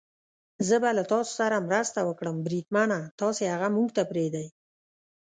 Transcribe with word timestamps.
زه 0.67 0.75
به 0.83 0.89
له 0.97 1.03
تاسو 1.11 1.31
سره 1.39 1.65
مرسته 1.69 1.99
وکړم، 2.03 2.37
بریدمنه، 2.45 2.99
تاسې 3.21 3.43
هغه 3.53 3.67
موږ 3.75 3.89
ته 3.97 4.03
پرېږدئ. 4.11 4.47